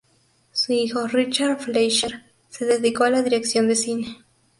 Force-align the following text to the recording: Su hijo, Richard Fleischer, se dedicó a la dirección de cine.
Su 0.51 0.73
hijo, 0.73 1.05
Richard 1.07 1.59
Fleischer, 1.59 2.23
se 2.49 2.65
dedicó 2.65 3.03
a 3.03 3.11
la 3.11 3.21
dirección 3.21 3.67
de 3.67 3.75
cine. 3.75 4.17